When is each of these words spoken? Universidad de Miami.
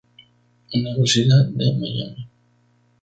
Universidad 0.73 1.45
de 1.53 1.73
Miami. 1.73 2.27